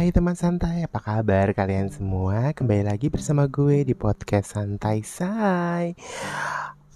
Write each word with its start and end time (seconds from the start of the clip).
Hai 0.00 0.16
teman 0.16 0.32
santai, 0.32 0.88
apa 0.88 0.96
kabar 0.96 1.52
kalian 1.52 1.92
semua? 1.92 2.56
Kembali 2.56 2.88
lagi 2.88 3.12
bersama 3.12 3.44
gue 3.52 3.84
di 3.84 3.92
podcast 3.92 4.56
Santai 4.56 5.04
Say. 5.04 5.92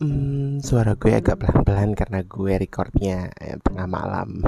Hmm, 0.00 0.64
suara 0.64 0.96
gue 0.96 1.12
agak 1.12 1.36
pelan-pelan 1.36 1.92
karena 1.92 2.24
gue 2.24 2.56
recordnya 2.56 3.28
eh, 3.36 3.60
tengah 3.60 3.84
malam. 3.84 4.40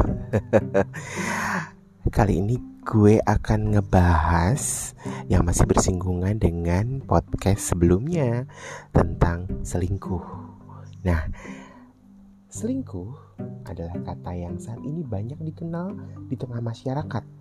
Kali 2.16 2.40
ini 2.40 2.56
gue 2.80 3.20
akan 3.20 3.77
ngebahas 3.77 4.96
yang 5.28 5.45
masih 5.45 5.68
bersinggungan 5.68 6.41
dengan 6.41 7.04
podcast 7.04 7.77
sebelumnya 7.77 8.48
tentang 8.88 9.52
selingkuh. 9.68 10.24
Nah, 11.04 11.28
selingkuh 12.48 13.36
adalah 13.68 14.00
kata 14.00 14.32
yang 14.32 14.56
saat 14.56 14.80
ini 14.80 15.04
banyak 15.04 15.45
dikenal 15.45 15.92
di 16.32 16.41
tengah 16.41 16.64
masyarakat 16.64 17.35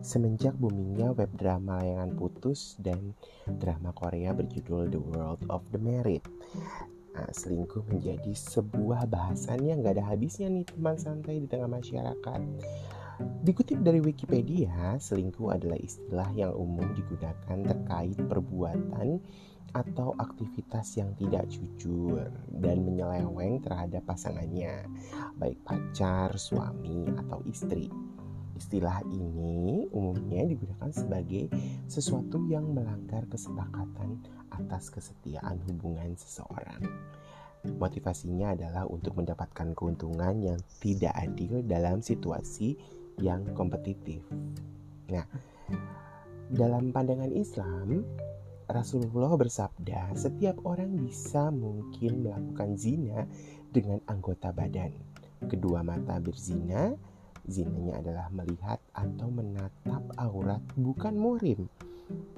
Semenjak 0.00 0.54
boomingnya 0.56 1.12
web 1.12 1.30
drama 1.36 1.82
layangan 1.82 2.14
putus 2.16 2.78
dan 2.80 3.12
drama 3.44 3.90
Korea 3.92 4.32
berjudul 4.32 4.88
The 4.92 5.00
World 5.00 5.42
of 5.50 5.66
the 5.74 5.80
Married 5.80 6.24
nah, 7.12 7.28
Selingkuh 7.28 7.84
menjadi 7.90 8.32
sebuah 8.32 9.10
bahasan 9.10 9.66
yang 9.66 9.82
gak 9.82 10.00
ada 10.00 10.14
habisnya 10.14 10.48
nih 10.48 10.64
teman 10.64 10.96
santai 10.96 11.42
di 11.42 11.46
tengah 11.50 11.68
masyarakat 11.68 12.40
Dikutip 13.18 13.82
dari 13.82 13.98
Wikipedia, 13.98 14.94
selingkuh 15.02 15.50
adalah 15.50 15.74
istilah 15.74 16.30
yang 16.38 16.54
umum 16.54 16.86
digunakan 16.94 17.58
terkait 17.66 18.14
perbuatan 18.14 19.18
atau 19.74 20.14
aktivitas 20.22 20.96
yang 20.96 21.10
tidak 21.18 21.50
jujur 21.50 22.30
dan 22.62 22.86
menyeleweng 22.86 23.58
terhadap 23.58 24.06
pasangannya, 24.06 24.86
baik 25.34 25.58
pacar, 25.66 26.30
suami, 26.38 27.10
atau 27.18 27.42
istri. 27.50 27.90
Istilah 28.58 29.06
ini 29.06 29.86
umumnya 29.94 30.42
digunakan 30.42 30.90
sebagai 30.90 31.46
sesuatu 31.86 32.42
yang 32.50 32.74
melanggar 32.74 33.22
kesepakatan 33.30 34.18
atas 34.50 34.90
kesetiaan 34.90 35.62
hubungan 35.70 36.18
seseorang. 36.18 36.82
Motivasinya 37.78 38.58
adalah 38.58 38.86
untuk 38.90 39.14
mendapatkan 39.14 39.78
keuntungan 39.78 40.42
yang 40.42 40.58
tidak 40.82 41.14
adil 41.14 41.62
dalam 41.62 42.02
situasi 42.02 42.74
yang 43.22 43.46
kompetitif. 43.54 44.26
Nah, 45.10 45.26
dalam 46.50 46.90
pandangan 46.90 47.30
Islam, 47.30 48.02
Rasulullah 48.68 49.32
bersabda, 49.38 50.12
setiap 50.18 50.60
orang 50.66 50.98
bisa 50.98 51.48
mungkin 51.54 52.26
melakukan 52.26 52.74
zina 52.74 53.24
dengan 53.70 54.02
anggota 54.10 54.50
badan. 54.50 54.92
Kedua 55.46 55.86
mata 55.86 56.18
berzina, 56.18 56.92
Zinanya 57.48 58.04
adalah 58.04 58.28
melihat 58.28 58.76
atau 58.92 59.32
menatap 59.32 60.04
aurat 60.20 60.60
bukan 60.76 61.16
murim. 61.16 61.64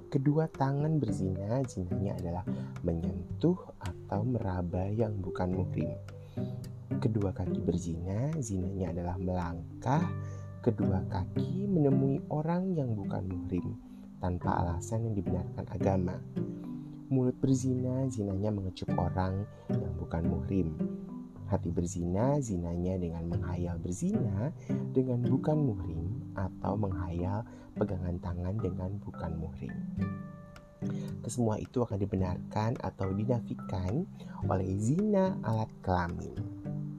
Kedua 0.07 0.47
tangan 0.47 1.03
berzina, 1.03 1.67
zinanya 1.67 2.15
adalah 2.15 2.45
menyentuh 2.87 3.59
atau 3.83 4.23
meraba 4.23 4.87
yang 4.87 5.19
bukan 5.19 5.51
muhrim. 5.51 5.91
Kedua 7.03 7.35
kaki 7.35 7.59
berzina, 7.59 8.31
zinanya 8.39 8.95
adalah 8.95 9.17
melangkah 9.19 10.03
kedua 10.63 11.03
kaki 11.11 11.67
menemui 11.67 12.23
orang 12.31 12.75
yang 12.79 12.95
bukan 12.95 13.27
muhrim 13.27 13.79
tanpa 14.23 14.63
alasan 14.63 15.11
yang 15.11 15.15
dibenarkan 15.19 15.67
agama. 15.75 16.15
Mulut 17.11 17.35
berzina, 17.43 18.07
zinanya 18.07 18.55
mengecup 18.55 18.95
orang 18.95 19.43
yang 19.75 19.91
bukan 19.99 20.23
muhrim 20.23 20.79
hati 21.51 21.75
berzina, 21.75 22.39
zinanya 22.39 22.95
dengan 22.95 23.27
menghayal 23.27 23.77
berzina 23.83 24.55
dengan 24.95 25.27
bukan 25.27 25.59
muhrim 25.59 26.07
atau 26.39 26.79
menghayal 26.79 27.43
pegangan 27.75 28.17
tangan 28.23 28.55
dengan 28.63 28.91
bukan 29.03 29.33
muhrim. 29.35 29.75
Kesemua 31.21 31.61
itu 31.61 31.85
akan 31.85 31.99
dibenarkan 32.01 32.79
atau 32.81 33.13
dinafikan 33.13 34.09
oleh 34.49 34.71
zina 34.81 35.37
alat 35.45 35.69
kelamin. 35.85 36.33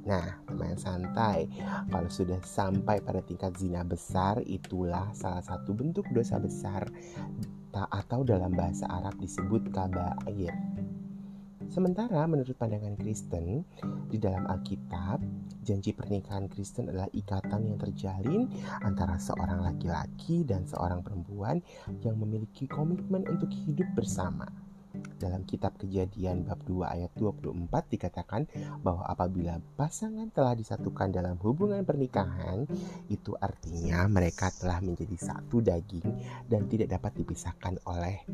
Nah, 0.01 0.43
teman 0.49 0.77
santai, 0.77 1.45
kalau 1.89 2.09
sudah 2.09 2.41
sampai 2.41 3.01
pada 3.01 3.21
tingkat 3.21 3.53
zina 3.57 3.85
besar, 3.85 4.41
itulah 4.45 5.09
salah 5.13 5.41
satu 5.41 5.73
bentuk 5.73 6.05
dosa 6.13 6.41
besar 6.41 6.89
atau 7.71 8.25
dalam 8.25 8.51
bahasa 8.51 8.89
Arab 8.89 9.15
disebut 9.21 9.71
kabair. 9.71 10.53
Sementara 11.71 12.27
menurut 12.27 12.51
pandangan 12.59 12.99
Kristen, 12.99 13.63
di 14.11 14.19
dalam 14.19 14.43
Alkitab, 14.43 15.23
janji 15.63 15.95
pernikahan 15.95 16.51
Kristen 16.51 16.91
adalah 16.91 17.07
ikatan 17.15 17.63
yang 17.63 17.79
terjalin 17.79 18.51
antara 18.83 19.15
seorang 19.15 19.63
laki-laki 19.63 20.43
dan 20.43 20.67
seorang 20.67 20.99
perempuan 20.99 21.63
yang 22.03 22.19
memiliki 22.19 22.67
komitmen 22.67 23.23
untuk 23.23 23.47
hidup 23.55 23.87
bersama. 23.95 24.51
Dalam 25.15 25.47
kitab 25.47 25.79
kejadian 25.79 26.43
bab 26.43 26.59
2 26.67 26.83
ayat 26.83 27.11
24 27.15 27.55
dikatakan 27.87 28.51
bahwa 28.83 29.07
apabila 29.07 29.63
pasangan 29.79 30.27
telah 30.27 30.51
disatukan 30.59 31.07
dalam 31.07 31.39
hubungan 31.39 31.87
pernikahan, 31.87 32.67
itu 33.07 33.31
artinya 33.39 34.11
mereka 34.11 34.51
telah 34.59 34.83
menjadi 34.83 35.15
satu 35.15 35.63
daging 35.63 36.19
dan 36.51 36.67
tidak 36.67 36.99
dapat 36.99 37.23
dipisahkan 37.23 37.79
oleh 37.87 38.27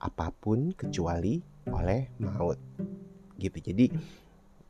apa 0.00 0.32
pun 0.32 0.72
kecuali 0.72 1.40
oleh 1.68 2.16
maut. 2.20 2.58
Gitu. 3.36 3.58
Jadi 3.60 3.86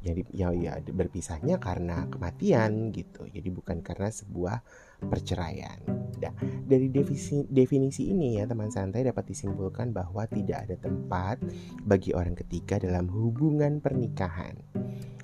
jadi 0.01 0.25
ya, 0.33 0.49
ya 0.57 0.81
berpisahnya 0.81 1.61
karena 1.61 2.09
kematian 2.09 2.89
gitu. 2.89 3.29
Jadi 3.29 3.49
bukan 3.53 3.85
karena 3.85 4.09
sebuah 4.09 4.65
perceraian. 5.05 5.77
Nah, 6.21 6.33
dari 6.65 6.89
definisi, 6.89 7.45
definisi 7.45 8.09
ini 8.09 8.41
ya 8.41 8.49
teman 8.49 8.73
santai 8.73 9.05
dapat 9.05 9.29
disimpulkan 9.29 9.93
bahwa 9.93 10.25
tidak 10.25 10.69
ada 10.69 10.77
tempat 10.81 11.37
bagi 11.85 12.17
orang 12.17 12.33
ketiga 12.33 12.81
dalam 12.81 13.13
hubungan 13.13 13.85
pernikahan. 13.85 14.57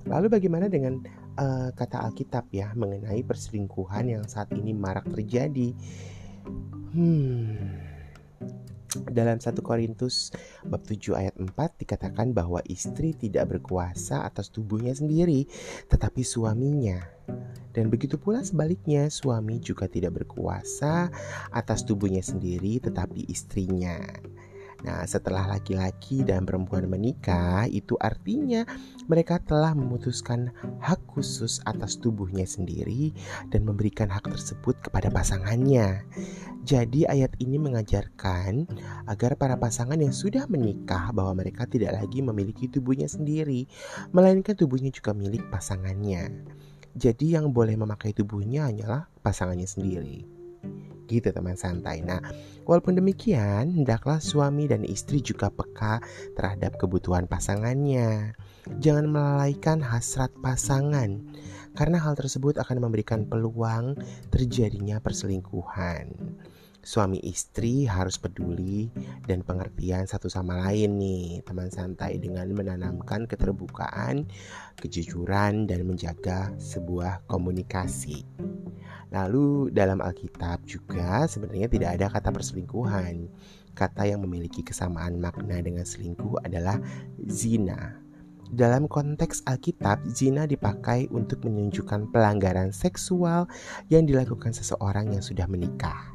Lalu 0.05 0.29
bagaimana 0.29 0.69
dengan 0.69 1.01
uh, 1.41 1.73
kata 1.73 2.05
Alkitab 2.13 2.53
ya 2.53 2.77
mengenai 2.77 3.25
perselingkuhan 3.25 4.13
yang 4.13 4.25
saat 4.29 4.53
ini 4.53 4.77
marak 4.77 5.09
terjadi? 5.09 5.73
Hmm 6.93 7.96
dalam 9.11 9.39
1 9.41 9.53
Korintus 9.61 10.33
bab 10.65 10.85
7 10.85 11.17
ayat 11.17 11.35
4 11.37 11.53
dikatakan 11.83 12.33
bahwa 12.33 12.61
istri 12.69 13.13
tidak 13.13 13.57
berkuasa 13.57 14.25
atas 14.25 14.49
tubuhnya 14.49 14.97
sendiri 14.97 15.45
tetapi 15.91 16.23
suaminya. 16.23 17.01
Dan 17.77 17.93
begitu 17.93 18.17
pula 18.17 18.41
sebaliknya, 18.41 19.13
suami 19.13 19.61
juga 19.61 19.85
tidak 19.85 20.25
berkuasa 20.25 21.13
atas 21.53 21.85
tubuhnya 21.85 22.25
sendiri 22.25 22.81
tetapi 22.81 23.29
istrinya. 23.29 24.01
Nah, 24.87 25.03
setelah 25.03 25.51
laki-laki 25.51 26.23
dan 26.23 26.47
perempuan 26.47 26.87
menikah, 26.87 27.67
itu 27.67 27.99
artinya 27.99 28.63
mereka 29.11 29.43
telah 29.43 29.75
memutuskan 29.75 30.55
hak 30.79 31.03
khusus 31.11 31.59
atas 31.67 31.99
tubuhnya 31.99 32.47
sendiri 32.47 33.11
dan 33.51 33.67
memberikan 33.67 34.07
hak 34.07 34.31
tersebut 34.31 34.79
kepada 34.79 35.11
pasangannya. 35.11 36.07
Jadi, 36.63 37.03
ayat 37.03 37.35
ini 37.43 37.59
mengajarkan 37.59 38.71
agar 39.11 39.35
para 39.35 39.59
pasangan 39.59 39.99
yang 39.99 40.15
sudah 40.15 40.47
menikah 40.47 41.11
bahwa 41.11 41.43
mereka 41.43 41.67
tidak 41.67 41.99
lagi 41.99 42.23
memiliki 42.23 42.71
tubuhnya 42.71 43.11
sendiri, 43.11 43.67
melainkan 44.15 44.55
tubuhnya 44.55 44.95
juga 44.95 45.11
milik 45.19 45.51
pasangannya. 45.51 46.31
Jadi, 46.95 47.35
yang 47.35 47.51
boleh 47.51 47.75
memakai 47.75 48.15
tubuhnya 48.15 48.71
hanyalah 48.71 49.11
pasangannya 49.27 49.67
sendiri 49.67 50.37
gitu 51.07 51.31
teman 51.31 51.55
santai. 51.55 52.03
Nah, 52.03 52.19
walaupun 52.67 52.99
demikian, 52.99 53.73
hendaklah 53.73 54.19
suami 54.19 54.67
dan 54.67 54.83
istri 54.83 55.23
juga 55.23 55.49
peka 55.49 56.03
terhadap 56.35 56.77
kebutuhan 56.77 57.25
pasangannya. 57.25 58.35
Jangan 58.83 59.07
melalaikan 59.07 59.79
hasrat 59.79 60.35
pasangan, 60.43 61.23
karena 61.79 62.03
hal 62.03 62.19
tersebut 62.19 62.59
akan 62.59 62.83
memberikan 62.83 63.25
peluang 63.25 63.95
terjadinya 64.35 64.99
perselingkuhan. 64.99 66.13
Suami 66.87 67.19
istri 67.27 67.83
harus 67.91 68.15
peduli 68.15 68.87
dan 69.27 69.43
pengertian 69.43 70.07
satu 70.07 70.31
sama 70.31 70.55
lain 70.63 71.03
nih, 71.03 71.43
teman 71.43 71.67
santai 71.67 72.23
dengan 72.23 72.47
menanamkan 72.55 73.27
keterbukaan, 73.27 74.31
kejujuran 74.79 75.67
dan 75.67 75.83
menjaga 75.83 76.55
sebuah 76.63 77.27
komunikasi. 77.27 78.23
Lalu 79.11 79.75
dalam 79.75 79.99
Alkitab 79.99 80.63
juga 80.63 81.27
sebenarnya 81.27 81.67
tidak 81.67 81.91
ada 81.99 82.07
kata 82.07 82.31
perselingkuhan. 82.31 83.35
Kata 83.75 84.07
yang 84.07 84.23
memiliki 84.23 84.63
kesamaan 84.63 85.19
makna 85.19 85.59
dengan 85.59 85.83
selingkuh 85.83 86.39
adalah 86.47 86.79
zina. 87.27 88.06
Dalam 88.47 88.87
konteks 88.87 89.43
Alkitab, 89.43 90.07
zina 90.07 90.47
dipakai 90.47 91.11
untuk 91.11 91.43
menunjukkan 91.43 92.15
pelanggaran 92.15 92.71
seksual 92.71 93.51
yang 93.91 94.07
dilakukan 94.07 94.55
seseorang 94.55 95.11
yang 95.11 95.25
sudah 95.25 95.51
menikah. 95.51 96.15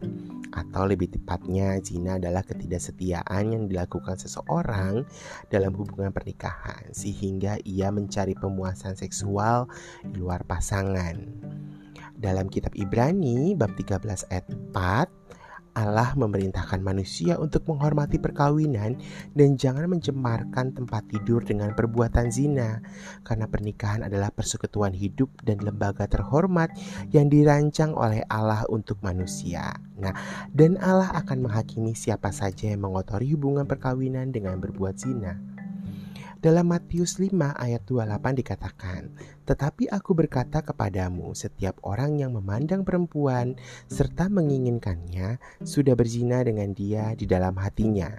Atau 0.56 0.88
lebih 0.88 1.12
tepatnya, 1.12 1.76
zina 1.84 2.16
adalah 2.16 2.44
ketidaksetiaan 2.48 3.52
yang 3.52 3.64
dilakukan 3.68 4.16
seseorang 4.16 5.04
dalam 5.52 5.76
hubungan 5.76 6.16
pernikahan 6.16 6.92
sehingga 6.96 7.60
ia 7.68 7.92
mencari 7.92 8.36
pemuasan 8.36 8.96
seksual 8.96 9.68
di 10.08 10.24
luar 10.24 10.48
pasangan. 10.48 11.20
Dalam 12.16 12.48
kitab 12.48 12.72
Ibrani 12.80 13.60
bab 13.60 13.76
13 13.76 14.32
ayat 14.32 14.48
4 14.72 15.41
Allah 15.82 16.14
memerintahkan 16.14 16.78
manusia 16.86 17.42
untuk 17.42 17.66
menghormati 17.66 18.22
perkawinan 18.22 19.02
dan 19.34 19.58
jangan 19.58 19.90
mencemarkan 19.90 20.78
tempat 20.78 21.10
tidur 21.10 21.42
dengan 21.42 21.74
perbuatan 21.74 22.30
zina, 22.30 22.86
karena 23.26 23.50
pernikahan 23.50 24.06
adalah 24.06 24.30
persekutuan 24.30 24.94
hidup 24.94 25.34
dan 25.42 25.58
lembaga 25.66 26.06
terhormat 26.06 26.70
yang 27.10 27.34
dirancang 27.34 27.98
oleh 27.98 28.22
Allah 28.30 28.62
untuk 28.70 29.02
manusia. 29.02 29.74
Nah, 29.98 30.14
dan 30.54 30.78
Allah 30.78 31.10
akan 31.18 31.50
menghakimi 31.50 31.98
siapa 31.98 32.30
saja 32.30 32.70
yang 32.70 32.86
mengotori 32.86 33.34
hubungan 33.34 33.66
perkawinan 33.66 34.30
dengan 34.30 34.62
berbuat 34.62 35.02
zina. 35.02 35.51
Dalam 36.42 36.74
Matius 36.74 37.22
5 37.22 37.38
ayat 37.54 37.86
28 37.86 38.42
dikatakan, 38.42 39.14
Tetapi 39.46 39.94
aku 39.94 40.18
berkata 40.18 40.66
kepadamu, 40.66 41.38
setiap 41.38 41.78
orang 41.86 42.18
yang 42.18 42.34
memandang 42.34 42.82
perempuan 42.82 43.54
serta 43.86 44.26
menginginkannya 44.26 45.38
sudah 45.62 45.94
berzina 45.94 46.42
dengan 46.42 46.74
dia 46.74 47.14
di 47.14 47.30
dalam 47.30 47.54
hatinya. 47.62 48.10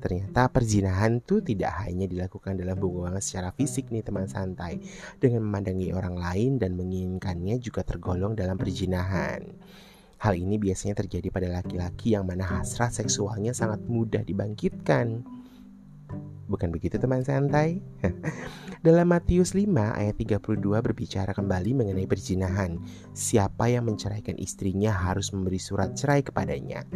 Ternyata 0.00 0.48
perzinahan 0.48 1.20
itu 1.20 1.44
tidak 1.44 1.84
hanya 1.84 2.08
dilakukan 2.08 2.56
dalam 2.56 2.80
hubungan 2.80 3.20
secara 3.20 3.52
fisik 3.52 3.92
nih 3.92 4.08
teman 4.08 4.24
santai. 4.24 4.80
Dengan 5.20 5.44
memandangi 5.44 5.92
orang 5.92 6.16
lain 6.16 6.56
dan 6.56 6.80
menginginkannya 6.80 7.60
juga 7.60 7.84
tergolong 7.84 8.32
dalam 8.32 8.56
perzinahan. 8.56 9.52
Hal 10.16 10.32
ini 10.32 10.56
biasanya 10.56 11.04
terjadi 11.04 11.28
pada 11.28 11.52
laki-laki 11.52 12.16
yang 12.16 12.24
mana 12.24 12.48
hasrat 12.48 12.96
seksualnya 12.96 13.52
sangat 13.52 13.84
mudah 13.84 14.24
dibangkitkan. 14.24 15.35
Bukan 16.46 16.70
begitu 16.70 16.94
teman 16.96 17.26
santai? 17.26 17.82
Dalam 18.86 19.10
Matius 19.10 19.50
5 19.50 19.66
ayat 19.98 20.14
32 20.14 20.62
berbicara 20.62 21.34
kembali 21.34 21.74
mengenai 21.74 22.06
perzinahan. 22.06 22.78
Siapa 23.10 23.66
yang 23.66 23.90
menceraikan 23.90 24.38
istrinya 24.38 24.94
harus 24.94 25.34
memberi 25.34 25.58
surat 25.58 25.98
cerai 25.98 26.22
kepadanya. 26.22 26.86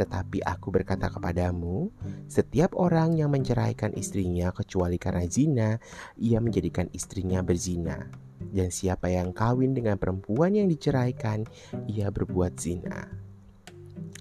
Tetapi 0.00 0.40
aku 0.40 0.72
berkata 0.72 1.12
kepadamu, 1.12 1.92
setiap 2.32 2.72
orang 2.80 3.20
yang 3.20 3.28
menceraikan 3.28 3.92
istrinya 3.92 4.48
kecuali 4.56 4.96
karena 4.96 5.28
zina, 5.28 5.70
ia 6.16 6.40
menjadikan 6.40 6.88
istrinya 6.96 7.44
berzina. 7.44 8.08
Dan 8.40 8.72
siapa 8.72 9.12
yang 9.12 9.36
kawin 9.36 9.76
dengan 9.76 10.00
perempuan 10.00 10.56
yang 10.56 10.66
diceraikan, 10.66 11.44
ia 11.86 12.08
berbuat 12.08 12.56
zina. 12.56 13.23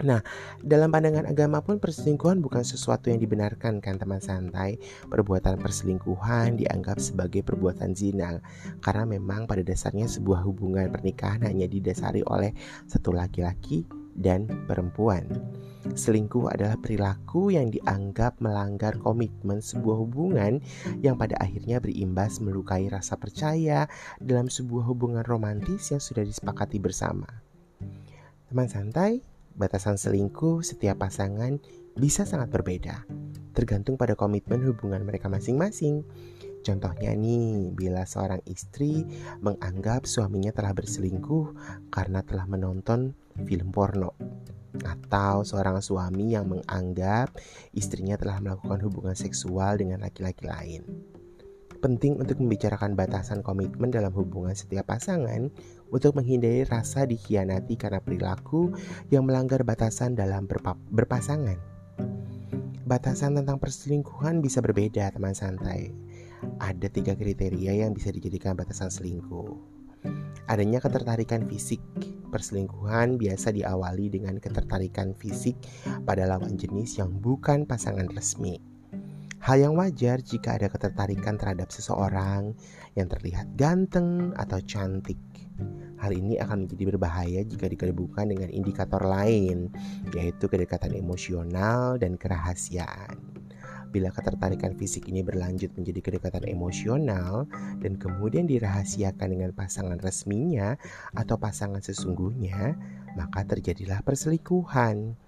Nah, 0.02 0.25
dalam 0.60 0.90
pandangan 0.90 1.30
agama 1.30 1.62
pun 1.62 1.78
perselingkuhan 1.78 2.42
bukan 2.42 2.66
sesuatu 2.66 3.14
yang 3.14 3.22
dibenarkan 3.22 3.78
kan 3.78 4.02
teman 4.02 4.20
santai. 4.20 4.81
Perbuatan 5.08 5.62
perselingkuhan 5.62 6.58
dianggap 6.58 6.98
sebagai 6.98 7.46
perbuatan 7.46 7.94
zina 7.94 8.42
karena 8.81 9.06
memang 9.06 9.46
pada 9.46 9.62
dasarnya 9.62 10.10
sebuah 10.10 10.42
hubungan 10.44 10.90
pernikahan 10.90 11.46
hanya 11.46 11.70
didasari 11.70 12.25
oleh 12.25 12.52
satu 12.90 13.14
laki-laki 13.14 13.86
dan 14.18 14.50
perempuan. 14.66 15.25
Selingkuh 15.84 16.48
adalah 16.48 16.80
perilaku 16.80 17.52
yang 17.52 17.68
dianggap 17.68 18.40
melanggar 18.40 18.96
komitmen 19.04 19.60
sebuah 19.60 20.00
hubungan 20.00 20.64
yang 21.04 21.19
pada 21.19 21.36
akhirnya 21.44 21.84
berimbas 21.84 22.40
melukai 22.40 22.88
rasa 22.88 23.19
percaya 23.19 23.92
dalam 24.24 24.48
sebuah 24.48 24.88
hubungan 24.88 25.28
romantis 25.28 25.92
yang 25.92 26.00
sudah 26.00 26.24
disepakati 26.24 26.80
bersama. 26.80 27.28
Teman 28.48 28.69
santai, 28.72 29.32
batasan 29.54 29.98
selingkuh 29.98 30.66
setiap 30.66 31.02
pasangan 31.02 31.62
bisa 31.94 32.26
sangat 32.26 32.50
berbeda, 32.50 33.06
tergantung 33.54 33.96
pada 33.96 34.18
komitmen 34.18 34.62
hubungan 34.66 35.06
mereka 35.06 35.30
masing-masing. 35.30 36.02
Contohnya 36.64 37.12
nih, 37.12 37.76
bila 37.76 38.08
seorang 38.08 38.40
istri 38.48 39.04
menganggap 39.44 40.08
suaminya 40.08 40.56
telah 40.56 40.72
berselingkuh 40.72 41.54
karena 41.92 42.24
telah 42.24 42.48
menonton 42.48 43.14
film 43.44 43.70
porno, 43.76 44.16
atau 44.82 45.46
seorang 45.46 45.84
suami 45.86 46.34
yang 46.34 46.50
menganggap 46.50 47.38
istrinya 47.78 48.18
telah 48.18 48.42
melakukan 48.42 48.82
hubungan 48.82 49.14
seksual 49.14 49.78
dengan 49.78 50.02
laki-laki 50.02 50.50
lain 50.50 51.12
penting 51.83 52.15
untuk 52.15 52.39
membicarakan 52.39 52.95
batasan 52.95 53.44
komitmen 53.44 53.91
dalam 53.91 54.15
hubungan 54.15 54.56
setiap 54.56 54.88
pasangan 54.88 55.51
untuk 55.91 56.15
menghindari 56.15 56.63
rasa 56.63 57.03
dikhianati 57.03 57.75
karena 57.75 58.00
perilaku 58.00 58.71
yang 59.12 59.27
melanggar 59.27 59.68
batasan 59.68 60.15
dalam 60.15 60.47
berpasangan. 60.47 61.59
Batasan 62.88 63.35
tentang 63.35 63.59
perselingkuhan 63.59 64.39
bisa 64.39 64.63
berbeda, 64.63 65.12
teman 65.12 65.35
santai. 65.35 65.91
Ada 66.63 66.88
tiga 66.88 67.19
kriteria 67.19 67.83
yang 67.83 67.91
bisa 67.91 68.15
dijadikan 68.15 68.56
batasan 68.56 68.88
selingkuh. 68.88 69.51
Adanya 70.47 70.80
ketertarikan 70.80 71.47
fisik. 71.47 71.80
Perselingkuhan 72.31 73.19
biasa 73.19 73.51
diawali 73.51 74.09
dengan 74.09 74.39
ketertarikan 74.39 75.15
fisik 75.15 75.56
pada 76.07 76.27
lawan 76.27 76.56
jenis 76.56 77.00
yang 77.00 77.12
bukan 77.24 77.63
pasangan 77.63 78.09
resmi. 78.12 78.73
Hal 79.44 79.60
yang 79.60 79.75
wajar 79.75 80.24
jika 80.24 80.56
ada 80.56 80.72
ketertarikan 80.72 81.36
terhadap 81.36 81.68
seseorang 81.68 82.56
yang 82.95 83.12
terlihat 83.12 83.60
ganteng 83.60 84.31
atau 84.40 84.63
cantik. 84.63 85.19
Hal 86.00 86.16
ini 86.16 86.40
akan 86.40 86.63
menjadi 86.63 86.84
berbahaya 86.95 87.44
jika 87.44 87.68
digabungkan 87.68 88.31
dengan 88.31 88.48
indikator 88.48 89.04
lain, 89.04 89.68
yaitu 90.16 90.48
kedekatan 90.48 90.95
emosional 90.95 92.00
dan 92.00 92.16
kerahasiaan. 92.16 93.19
Bila 93.92 94.16
ketertarikan 94.16 94.80
fisik 94.80 95.12
ini 95.12 95.28
berlanjut 95.28 95.75
menjadi 95.75 96.00
kedekatan 96.00 96.48
emosional 96.48 97.44
dan 97.84 98.00
kemudian 98.00 98.48
dirahasiakan 98.48 99.28
dengan 99.28 99.51
pasangan 99.51 100.00
resminya 100.00 100.80
atau 101.19 101.36
pasangan 101.36 101.84
sesungguhnya, 101.84 102.80
maka 103.19 103.44
terjadilah 103.44 104.00
perselingkuhan. 104.07 105.19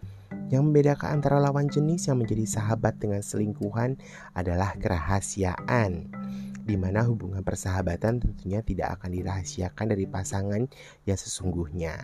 Yang 0.54 0.62
membedakan 0.70 1.10
antara 1.18 1.42
lawan 1.42 1.66
jenis 1.66 2.06
yang 2.06 2.22
menjadi 2.22 2.46
sahabat 2.46 3.02
dengan 3.02 3.26
selingkuhan 3.26 3.98
adalah 4.38 4.78
kerahasiaan, 4.78 6.14
di 6.62 6.76
mana 6.78 7.02
hubungan 7.02 7.42
persahabatan 7.42 8.22
tentunya 8.22 8.62
tidak 8.62 9.02
akan 9.02 9.10
dirahasiakan 9.10 9.86
dari 9.90 10.06
pasangan 10.06 10.70
yang 11.10 11.18
sesungguhnya. 11.18 11.98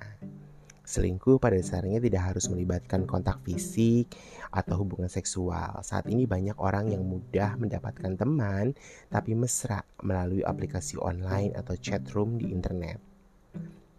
Selingkuh 0.81 1.37
pada 1.37 1.53
dasarnya 1.53 2.01
tidak 2.01 2.33
harus 2.33 2.49
melibatkan 2.49 3.05
kontak 3.05 3.37
fisik 3.45 4.17
atau 4.49 4.81
hubungan 4.81 5.07
seksual. 5.07 5.77
Saat 5.85 6.09
ini 6.09 6.25
banyak 6.25 6.57
orang 6.57 6.89
yang 6.89 7.05
mudah 7.05 7.55
mendapatkan 7.61 8.17
teman 8.17 8.73
tapi 9.07 9.37
mesra 9.37 9.85
melalui 10.01 10.41
aplikasi 10.41 10.97
online 10.97 11.53
atau 11.53 11.77
chat 11.77 12.01
room 12.17 12.41
di 12.41 12.49
internet. 12.49 12.97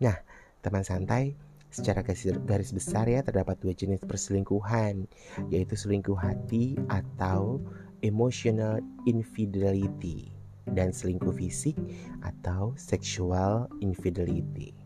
Nah, 0.03 0.19
teman 0.59 0.83
santai, 0.83 1.39
Secara 1.73 2.05
garis 2.45 2.71
besar 2.71 3.09
ya 3.09 3.25
terdapat 3.25 3.57
dua 3.65 3.73
jenis 3.73 4.05
perselingkuhan 4.05 5.09
yaitu 5.49 5.73
selingkuh 5.73 6.21
hati 6.21 6.77
atau 6.93 7.65
emotional 8.05 8.85
infidelity 9.09 10.29
dan 10.69 10.93
selingkuh 10.93 11.33
fisik 11.33 11.75
atau 12.21 12.77
sexual 12.77 13.73
infidelity. 13.81 14.77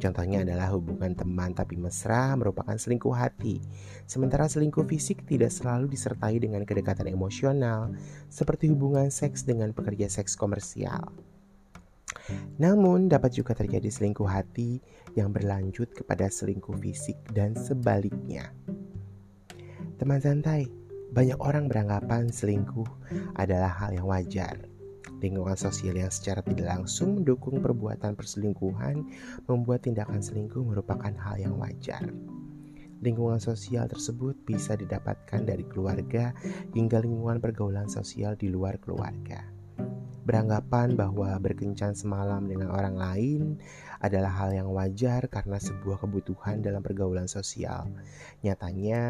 Contohnya 0.00 0.44
adalah 0.44 0.72
hubungan 0.72 1.12
teman 1.12 1.52
tapi 1.52 1.76
mesra 1.76 2.32
merupakan 2.36 2.72
selingkuh 2.72 3.12
hati. 3.12 3.60
Sementara 4.08 4.48
selingkuh 4.48 4.88
fisik 4.88 5.28
tidak 5.28 5.52
selalu 5.52 5.92
disertai 5.92 6.40
dengan 6.40 6.64
kedekatan 6.64 7.08
emosional, 7.08 7.92
seperti 8.32 8.72
hubungan 8.72 9.12
seks 9.12 9.44
dengan 9.44 9.76
pekerja 9.76 10.08
seks 10.08 10.36
komersial. 10.40 11.29
Namun 12.60 13.08
dapat 13.08 13.34
juga 13.34 13.56
terjadi 13.56 13.88
selingkuh 13.88 14.28
hati 14.28 14.78
yang 15.16 15.32
berlanjut 15.32 15.90
kepada 15.96 16.28
selingkuh 16.28 16.76
fisik 16.78 17.16
dan 17.32 17.56
sebaliknya. 17.56 18.52
Teman 19.96 20.20
santai, 20.20 20.68
banyak 21.12 21.36
orang 21.42 21.66
beranggapan 21.66 22.32
selingkuh 22.32 22.88
adalah 23.36 23.68
hal 23.68 23.96
yang 23.96 24.06
wajar. 24.08 24.56
Lingkungan 25.20 25.56
sosial 25.56 26.00
yang 26.00 26.08
secara 26.08 26.40
tidak 26.40 26.70
langsung 26.70 27.20
mendukung 27.20 27.60
perbuatan 27.60 28.16
perselingkuhan 28.16 29.04
membuat 29.44 29.84
tindakan 29.84 30.24
selingkuh 30.24 30.64
merupakan 30.64 31.12
hal 31.20 31.36
yang 31.36 31.60
wajar. 31.60 32.00
Lingkungan 33.00 33.40
sosial 33.40 33.88
tersebut 33.88 34.36
bisa 34.44 34.76
didapatkan 34.76 35.44
dari 35.44 35.64
keluarga 35.68 36.32
hingga 36.72 37.00
lingkungan 37.00 37.40
pergaulan 37.40 37.88
sosial 37.88 38.36
di 38.36 38.52
luar 38.52 38.76
keluarga 38.80 39.59
beranggapan 40.24 40.96
bahwa 40.96 41.32
berkencan 41.40 41.96
semalam 41.96 42.44
dengan 42.44 42.72
orang 42.72 42.96
lain 42.96 43.42
adalah 44.00 44.32
hal 44.32 44.50
yang 44.52 44.68
wajar 44.72 45.28
karena 45.28 45.60
sebuah 45.60 46.00
kebutuhan 46.00 46.60
dalam 46.64 46.80
pergaulan 46.80 47.28
sosial. 47.28 47.88
Nyatanya, 48.40 49.02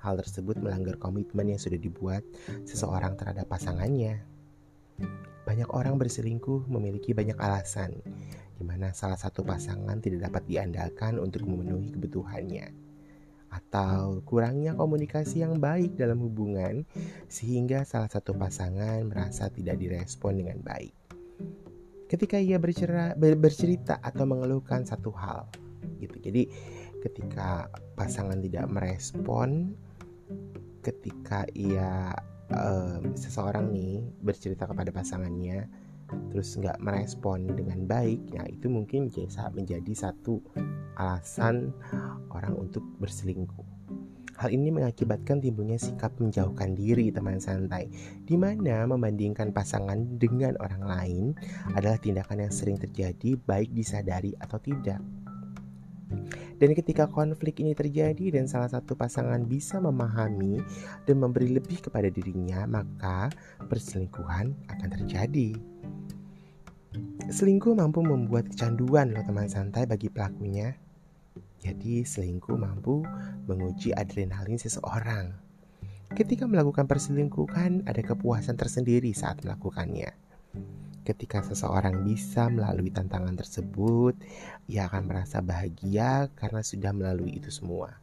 hal 0.00 0.14
tersebut 0.20 0.60
melanggar 0.60 0.96
komitmen 0.96 1.52
yang 1.52 1.60
sudah 1.60 1.76
dibuat 1.76 2.24
seseorang 2.64 3.16
terhadap 3.16 3.48
pasangannya. 3.48 4.24
Banyak 5.44 5.70
orang 5.72 5.96
berselingkuh 5.96 6.68
memiliki 6.68 7.16
banyak 7.16 7.36
alasan, 7.40 7.96
di 8.56 8.64
mana 8.64 8.92
salah 8.92 9.16
satu 9.16 9.44
pasangan 9.44 10.00
tidak 10.00 10.28
dapat 10.28 10.42
diandalkan 10.48 11.16
untuk 11.16 11.46
memenuhi 11.48 11.94
kebutuhannya 11.94 12.87
atau 13.58 14.22
kurangnya 14.22 14.78
komunikasi 14.78 15.42
yang 15.42 15.58
baik 15.58 15.98
dalam 15.98 16.22
hubungan 16.22 16.86
sehingga 17.26 17.82
salah 17.82 18.06
satu 18.06 18.32
pasangan 18.38 19.02
merasa 19.10 19.50
tidak 19.50 19.82
direspon 19.82 20.38
dengan 20.38 20.62
baik. 20.62 20.94
Ketika 22.08 22.40
ia 22.40 22.56
bercerita, 22.56 23.12
bercerita 23.18 23.94
atau 24.00 24.24
mengeluhkan 24.24 24.86
satu 24.86 25.12
hal 25.12 25.50
gitu. 26.00 26.16
Jadi 26.22 26.48
ketika 27.02 27.68
pasangan 27.98 28.38
tidak 28.40 28.66
merespon 28.70 29.74
ketika 30.80 31.44
ia 31.52 32.14
um, 32.54 33.12
seseorang 33.12 33.68
nih 33.74 34.00
bercerita 34.24 34.64
kepada 34.64 34.88
pasangannya 34.88 35.68
terus 36.32 36.56
nggak 36.56 36.80
merespon 36.80 37.48
dengan 37.48 37.84
baik 37.84 38.20
ya 38.32 38.44
itu 38.48 38.66
mungkin 38.68 39.08
menjadi, 39.08 39.50
menjadi 39.52 39.92
satu 40.08 40.40
alasan 40.96 41.72
orang 42.32 42.56
untuk 42.56 42.84
berselingkuh 42.98 43.78
Hal 44.38 44.54
ini 44.54 44.70
mengakibatkan 44.70 45.42
timbulnya 45.42 45.82
sikap 45.82 46.14
menjauhkan 46.22 46.78
diri 46.78 47.10
teman 47.10 47.42
santai, 47.42 47.90
di 48.22 48.38
mana 48.38 48.86
membandingkan 48.86 49.50
pasangan 49.50 50.14
dengan 50.14 50.54
orang 50.62 50.82
lain 50.86 51.24
adalah 51.74 51.98
tindakan 51.98 52.46
yang 52.46 52.54
sering 52.54 52.78
terjadi 52.78 53.34
baik 53.34 53.74
disadari 53.74 54.38
atau 54.38 54.62
tidak. 54.62 55.02
Dan 56.58 56.70
ketika 56.78 57.10
konflik 57.10 57.58
ini 57.58 57.74
terjadi 57.74 58.38
dan 58.38 58.46
salah 58.46 58.70
satu 58.70 58.94
pasangan 58.94 59.42
bisa 59.42 59.82
memahami 59.82 60.62
dan 61.02 61.18
memberi 61.18 61.58
lebih 61.58 61.90
kepada 61.90 62.06
dirinya, 62.06 62.62
maka 62.70 63.34
perselingkuhan 63.66 64.54
akan 64.70 64.88
terjadi. 65.02 65.58
Selingkuh 67.28 67.76
mampu 67.76 68.00
membuat 68.00 68.48
kecanduan 68.48 69.12
loh 69.12 69.20
teman 69.20 69.50
santai 69.50 69.84
bagi 69.84 70.08
pelakunya. 70.08 70.72
Jadi 71.58 72.06
selingkuh 72.06 72.56
mampu 72.56 73.02
menguji 73.44 73.92
adrenalin 73.92 74.56
seseorang. 74.56 75.34
Ketika 76.14 76.48
melakukan 76.48 76.88
perselingkuhan, 76.88 77.84
ada 77.84 78.00
kepuasan 78.00 78.56
tersendiri 78.56 79.12
saat 79.12 79.44
melakukannya. 79.44 80.08
Ketika 81.04 81.44
seseorang 81.44 82.04
bisa 82.04 82.48
melalui 82.48 82.88
tantangan 82.88 83.36
tersebut, 83.36 84.16
ia 84.68 84.88
akan 84.88 85.04
merasa 85.08 85.44
bahagia 85.44 86.32
karena 86.32 86.64
sudah 86.64 86.96
melalui 86.96 87.36
itu 87.36 87.52
semua. 87.52 87.96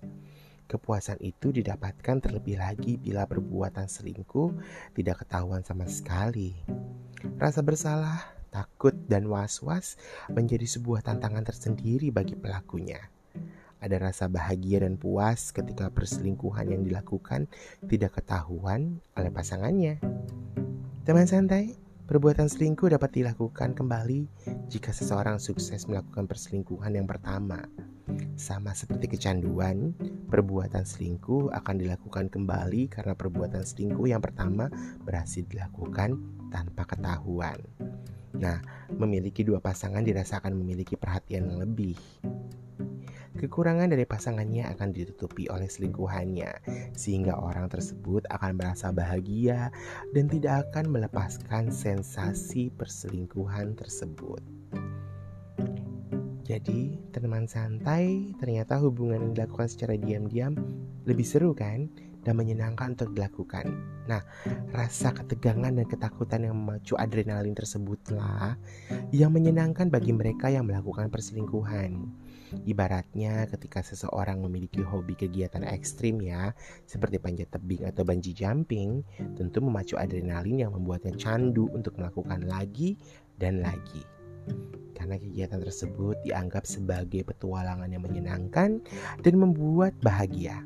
Kepuasan 0.65 1.21
itu 1.21 1.53
didapatkan 1.53 2.21
terlebih 2.21 2.57
lagi 2.57 2.97
bila 2.97 3.29
perbuatan 3.29 3.85
selingkuh 3.85 4.57
tidak 4.97 5.25
ketahuan 5.25 5.61
sama 5.61 5.85
sekali. 5.85 6.57
Rasa 7.37 7.61
bersalah, 7.61 8.34
takut, 8.55 8.95
dan 9.11 9.27
was-was 9.27 9.99
menjadi 10.31 10.63
sebuah 10.63 11.03
tantangan 11.03 11.43
tersendiri 11.43 12.07
bagi 12.15 12.39
pelakunya. 12.39 13.03
Ada 13.83 13.99
rasa 13.99 14.31
bahagia 14.31 14.87
dan 14.87 14.95
puas 14.95 15.51
ketika 15.51 15.91
perselingkuhan 15.91 16.71
yang 16.71 16.87
dilakukan 16.87 17.51
tidak 17.83 18.17
ketahuan 18.17 19.03
oleh 19.19 19.29
pasangannya. 19.29 19.99
Teman 21.03 21.27
santai, 21.27 21.75
perbuatan 22.07 22.47
selingkuh 22.47 22.95
dapat 22.95 23.13
dilakukan 23.13 23.75
kembali 23.75 24.25
jika 24.71 24.95
seseorang 24.95 25.37
sukses 25.37 25.85
melakukan 25.85 26.25
perselingkuhan 26.25 26.95
yang 26.95 27.05
pertama. 27.05 27.61
Sama 28.39 28.71
seperti 28.71 29.17
kecanduan, 29.17 29.93
perbuatan 30.31 30.87
selingkuh 30.87 31.51
akan 31.51 31.75
dilakukan 31.77 32.31
kembali 32.31 32.89
karena 32.89 33.13
perbuatan 33.13 33.65
selingkuh 33.65 34.07
yang 34.07 34.23
pertama 34.23 34.71
berhasil 35.03 35.45
dilakukan 35.45 36.17
tanpa 36.49 36.89
ketahuan. 36.89 37.59
Nah, 38.39 38.59
memiliki 38.91 39.41
dua 39.41 39.63
pasangan 39.63 40.03
dirasakan 40.03 40.53
memiliki 40.55 40.99
perhatian 40.99 41.49
yang 41.51 41.59
lebih. 41.63 41.95
Kekurangan 43.35 43.91
dari 43.91 44.07
pasangannya 44.07 44.63
akan 44.71 44.95
ditutupi 44.95 45.51
oleh 45.51 45.67
selingkuhannya, 45.67 46.55
sehingga 46.95 47.35
orang 47.35 47.67
tersebut 47.67 48.23
akan 48.31 48.55
merasa 48.55 48.95
bahagia 48.95 49.75
dan 50.15 50.31
tidak 50.31 50.71
akan 50.71 50.87
melepaskan 50.87 51.67
sensasi 51.67 52.71
perselingkuhan 52.71 53.75
tersebut. 53.75 54.39
Jadi, 56.47 56.95
teman 57.11 57.49
santai, 57.49 58.31
ternyata 58.39 58.79
hubungan 58.79 59.19
yang 59.19 59.33
dilakukan 59.35 59.67
secara 59.67 59.99
diam-diam 59.99 60.55
lebih 61.03 61.27
seru 61.27 61.51
kan? 61.51 61.91
Dan 62.25 62.41
menyenangkan 62.41 62.97
untuk 62.97 63.13
dilakukan. 63.13 63.69
Nah, 64.09 64.25
rasa 64.73 65.13
ketegangan 65.13 65.69
dan 65.69 65.85
ketakutan 65.85 66.49
yang 66.49 66.57
memacu 66.57 66.97
adrenalin 66.97 67.53
tersebutlah 67.53 68.57
yang 69.13 69.29
menyenangkan 69.29 69.93
bagi 69.93 70.09
mereka 70.09 70.49
yang 70.49 70.65
melakukan 70.65 71.13
perselingkuhan. 71.13 72.01
Ibaratnya 72.65 73.45
ketika 73.49 73.85
seseorang 73.85 74.41
memiliki 74.41 74.81
hobi 74.81 75.13
kegiatan 75.17 75.65
ekstrim 75.65 76.21
ya, 76.21 76.53
seperti 76.89 77.21
panjat 77.21 77.53
tebing 77.53 77.85
atau 77.85 78.01
bungee 78.01 78.33
jumping, 78.33 79.05
tentu 79.37 79.61
memacu 79.61 79.93
adrenalin 79.97 80.65
yang 80.65 80.71
membuatnya 80.73 81.13
candu 81.17 81.69
untuk 81.73 81.97
melakukan 82.01 82.45
lagi 82.45 82.97
dan 83.37 83.61
lagi. 83.61 84.01
Karena 84.95 85.21
kegiatan 85.21 85.61
tersebut 85.61 86.21
dianggap 86.23 86.63
sebagai 86.65 87.25
petualangan 87.27 87.89
yang 87.89 88.05
menyenangkan 88.05 88.81
dan 89.21 89.33
membuat 89.35 89.93
bahagia. 90.01 90.63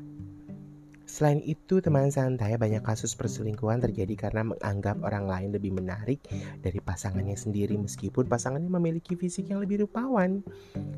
Selain 1.10 1.42
itu, 1.42 1.82
teman 1.82 2.06
santai 2.06 2.54
banyak 2.54 2.86
kasus 2.86 3.18
perselingkuhan 3.18 3.82
terjadi 3.82 4.30
karena 4.30 4.54
menganggap 4.54 5.02
orang 5.02 5.26
lain 5.26 5.50
lebih 5.50 5.74
menarik 5.74 6.22
dari 6.62 6.78
pasangannya 6.78 7.34
sendiri 7.34 7.74
meskipun 7.74 8.30
pasangannya 8.30 8.70
memiliki 8.70 9.18
fisik 9.18 9.50
yang 9.50 9.58
lebih 9.58 9.82
rupawan. 9.82 10.38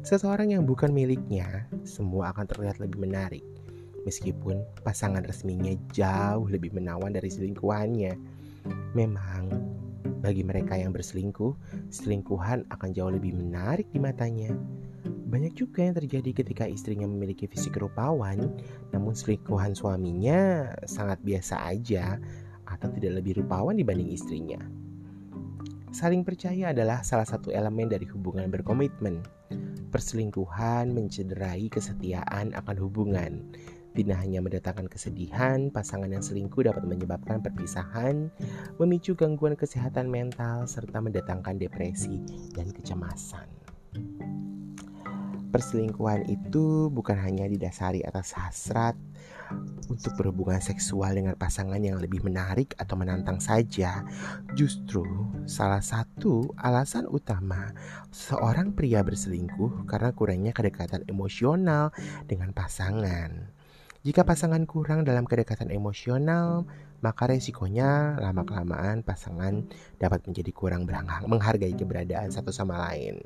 Seseorang 0.05 0.53
yang 0.53 0.69
bukan 0.69 0.93
miliknya, 0.93 1.65
semua 1.89 2.29
akan 2.37 2.45
terlihat 2.45 2.77
lebih 2.77 3.01
menarik. 3.01 3.41
Meskipun 4.05 4.61
pasangan 4.85 5.25
resminya 5.25 5.73
jauh 5.97 6.45
lebih 6.45 6.77
menawan 6.77 7.17
dari 7.17 7.33
selingkuhannya. 7.33 8.13
Memang, 8.93 9.49
bagi 10.21 10.45
mereka 10.45 10.77
yang 10.77 10.93
berselingkuh, 10.93 11.57
selingkuhan 11.89 12.69
akan 12.69 12.89
jauh 12.93 13.17
lebih 13.17 13.33
menarik 13.33 13.89
di 13.89 13.97
matanya. 13.97 14.53
Banyak 15.33 15.57
juga 15.57 15.81
yang 15.81 15.97
terjadi 15.97 16.45
ketika 16.45 16.69
istrinya 16.69 17.09
memiliki 17.09 17.49
fisik 17.49 17.81
rupawan, 17.81 18.53
namun 18.93 19.17
selingkuhan 19.17 19.73
suaminya 19.73 20.69
sangat 20.85 21.25
biasa 21.25 21.73
aja 21.73 22.21
atau 22.69 22.93
tidak 22.93 23.25
lebih 23.25 23.41
rupawan 23.41 23.73
dibanding 23.73 24.13
istrinya. 24.13 24.61
Saling 25.89 26.21
percaya 26.21 26.77
adalah 26.77 27.01
salah 27.01 27.25
satu 27.25 27.49
elemen 27.49 27.89
dari 27.89 28.05
hubungan 28.13 28.53
berkomitmen. 28.53 29.25
Perselingkuhan 29.89 30.93
mencederai 30.93 31.69
kesetiaan 31.73 32.53
akan 32.53 32.77
hubungan. 32.81 33.57
Tidak 33.93 34.17
hanya 34.17 34.41
mendatangkan 34.41 34.89
kesedihan, 34.89 35.69
pasangan 35.69 36.09
yang 36.09 36.25
selingkuh 36.25 36.65
dapat 36.65 36.85
menyebabkan 36.89 37.45
perpisahan, 37.45 38.33
memicu 38.81 39.13
gangguan 39.13 39.53
kesehatan 39.53 40.09
mental, 40.09 40.65
serta 40.65 41.01
mendatangkan 41.01 41.61
depresi 41.61 42.25
dan 42.57 42.73
kecemasan. 42.73 43.49
Perselingkuhan 45.53 46.33
itu 46.33 46.89
bukan 46.89 47.21
hanya 47.21 47.45
didasari 47.45 48.01
atas 48.01 48.33
hasrat 48.33 48.97
untuk 49.93 50.17
berhubungan 50.17 50.65
seksual 50.65 51.13
dengan 51.13 51.37
pasangan 51.37 51.77
yang 51.77 52.01
lebih 52.01 52.25
menarik 52.25 52.73
atau 52.81 52.97
menantang 52.97 53.37
saja. 53.37 54.01
Justru 54.57 55.05
salah 55.45 55.85
satu 55.85 56.49
alasan 56.57 57.05
utama 57.05 57.77
seorang 58.09 58.73
pria 58.73 59.05
berselingkuh 59.05 59.85
karena 59.85 60.17
kurangnya 60.17 60.57
kedekatan 60.57 61.05
emosional 61.05 61.93
dengan 62.25 62.57
pasangan. 62.57 63.53
Jika 64.03 64.27
pasangan 64.27 64.67
kurang 64.67 65.07
dalam 65.07 65.23
kedekatan 65.23 65.71
emosional, 65.71 66.67
maka 67.07 67.31
resikonya 67.31 68.19
lama-kelamaan 68.19 69.07
pasangan 69.07 69.69
dapat 70.03 70.27
menjadi 70.27 70.51
kurang 70.51 70.91
menghargai 71.31 71.71
keberadaan 71.77 72.35
satu 72.35 72.51
sama 72.51 72.83
lain. 72.91 73.23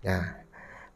Nah, 0.00 0.43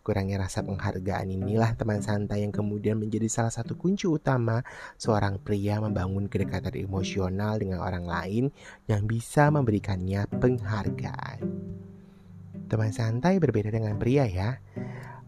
Kurangnya 0.09 0.41
rasa 0.41 0.65
penghargaan 0.65 1.29
inilah 1.29 1.77
teman 1.77 2.01
santai 2.01 2.41
yang 2.41 2.49
kemudian 2.49 2.97
menjadi 2.97 3.29
salah 3.29 3.53
satu 3.53 3.77
kunci 3.77 4.09
utama 4.09 4.65
seorang 4.97 5.37
pria 5.37 5.77
membangun 5.85 6.33
kedekatan 6.33 6.73
emosional 6.81 7.61
dengan 7.61 7.85
orang 7.85 8.09
lain 8.09 8.45
yang 8.89 9.05
bisa 9.05 9.53
memberikannya 9.53 10.25
penghargaan. 10.33 11.45
Teman 12.73 12.89
santai 12.89 13.37
berbeda 13.37 13.69
dengan 13.69 14.01
pria 14.01 14.25
ya. 14.25 14.57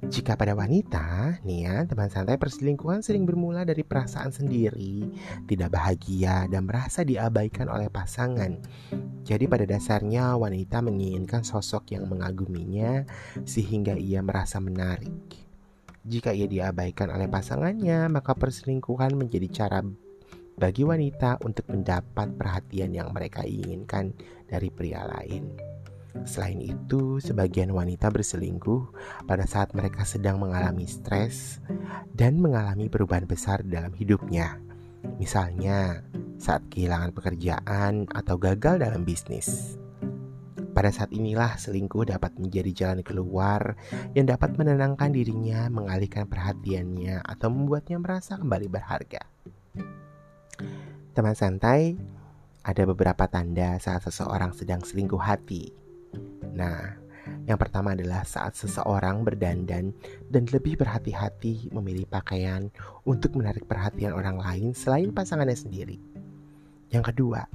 Jika 0.00 0.33
pada 0.33 0.57
wanita, 0.57 1.37
nih 1.45 1.69
ya, 1.69 1.76
teman 1.85 2.09
santai 2.09 2.40
perselingkuhan 2.40 3.04
sering 3.04 3.28
bermula 3.28 3.69
dari 3.69 3.85
perasaan 3.85 4.33
sendiri, 4.33 5.04
tidak 5.45 5.76
bahagia, 5.76 6.49
dan 6.49 6.64
merasa 6.64 7.04
diabaikan 7.04 7.69
oleh 7.69 7.92
pasangan. 7.92 8.57
Jadi 9.21 9.45
pada 9.45 9.69
dasarnya 9.69 10.40
wanita 10.40 10.80
menginginkan 10.80 11.45
sosok 11.45 11.92
yang 11.92 12.09
mengaguminya 12.09 13.04
sehingga 13.45 13.92
ia 13.92 14.25
merasa 14.25 14.57
menarik. 14.57 15.37
Jika 16.00 16.33
ia 16.33 16.49
diabaikan 16.49 17.12
oleh 17.12 17.28
pasangannya, 17.28 18.09
maka 18.09 18.33
perselingkuhan 18.33 19.12
menjadi 19.12 19.52
cara 19.52 19.85
bagi 20.57 20.80
wanita 20.80 21.45
untuk 21.45 21.69
mendapat 21.69 22.40
perhatian 22.40 22.97
yang 22.97 23.12
mereka 23.12 23.45
inginkan 23.45 24.16
dari 24.49 24.73
pria 24.73 25.04
lain. 25.04 25.80
Selain 26.26 26.59
itu, 26.59 27.23
sebagian 27.23 27.71
wanita 27.71 28.11
berselingkuh 28.11 28.93
pada 29.25 29.47
saat 29.47 29.73
mereka 29.73 30.02
sedang 30.02 30.43
mengalami 30.43 30.85
stres 30.85 31.62
dan 32.12 32.43
mengalami 32.43 32.90
perubahan 32.90 33.25
besar 33.25 33.62
dalam 33.62 33.95
hidupnya. 33.95 34.59
Misalnya, 35.17 36.05
saat 36.40 36.64
kehilangan 36.73 37.12
pekerjaan 37.12 38.09
atau 38.11 38.37
gagal 38.40 38.81
dalam 38.81 39.05
bisnis. 39.05 39.76
Pada 40.71 40.95
saat 40.95 41.11
inilah 41.11 41.59
selingkuh 41.59 42.09
dapat 42.09 42.38
menjadi 42.38 42.71
jalan 42.71 43.02
keluar 43.02 43.75
yang 44.14 44.31
dapat 44.31 44.55
menenangkan 44.55 45.11
dirinya, 45.11 45.67
mengalihkan 45.67 46.31
perhatiannya, 46.31 47.26
atau 47.26 47.50
membuatnya 47.50 47.99
merasa 47.99 48.38
kembali 48.38 48.69
berharga. 48.71 49.23
Teman 51.11 51.35
santai, 51.35 51.99
ada 52.62 52.83
beberapa 52.87 53.26
tanda 53.26 53.76
saat 53.83 54.07
seseorang 54.07 54.55
sedang 54.55 54.81
selingkuh 54.81 55.21
hati. 55.21 55.89
Nah, 56.54 56.97
yang 57.47 57.59
pertama 57.61 57.92
adalah 57.92 58.25
saat 58.25 58.57
seseorang 58.57 59.23
berdandan 59.23 59.92
dan 60.30 60.42
lebih 60.50 60.80
berhati-hati 60.80 61.71
memilih 61.71 62.09
pakaian 62.09 62.73
untuk 63.07 63.37
menarik 63.37 63.69
perhatian 63.69 64.16
orang 64.16 64.40
lain 64.40 64.73
selain 64.73 65.12
pasangannya 65.14 65.57
sendiri. 65.57 65.99
Yang 66.90 67.14
kedua, 67.14 67.47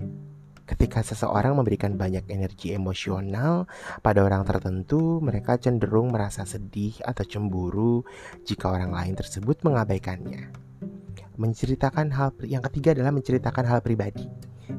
Ketika 0.65 1.05
seseorang 1.05 1.61
memberikan 1.61 1.93
banyak 1.93 2.25
energi 2.25 2.73
emosional 2.73 3.69
pada 4.01 4.25
orang 4.25 4.41
tertentu, 4.49 5.21
mereka 5.21 5.61
cenderung 5.61 6.09
merasa 6.09 6.41
sedih 6.41 6.97
atau 7.05 7.21
cemburu 7.21 8.01
jika 8.49 8.73
orang 8.73 8.89
lain 8.89 9.13
tersebut 9.13 9.61
mengabaikannya. 9.61 10.64
Menceritakan 11.35 12.15
hal 12.15 12.31
yang 12.47 12.63
ketiga 12.71 12.95
adalah 12.95 13.11
menceritakan 13.11 13.67
hal 13.67 13.79
pribadi, 13.83 14.23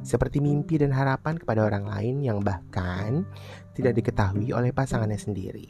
seperti 0.00 0.40
mimpi 0.40 0.80
dan 0.80 0.88
harapan 0.88 1.36
kepada 1.36 1.68
orang 1.68 1.84
lain 1.84 2.24
yang 2.24 2.40
bahkan 2.40 3.28
tidak 3.76 4.00
diketahui 4.00 4.56
oleh 4.56 4.72
pasangannya 4.72 5.20
sendiri. 5.20 5.68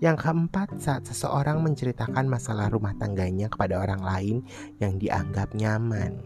Yang 0.00 0.26
keempat, 0.26 0.80
saat 0.80 1.04
seseorang 1.06 1.60
menceritakan 1.60 2.26
masalah 2.26 2.72
rumah 2.72 2.96
tangganya 2.96 3.52
kepada 3.52 3.78
orang 3.78 4.02
lain 4.02 4.36
yang 4.80 4.96
dianggap 4.96 5.52
nyaman. 5.52 6.18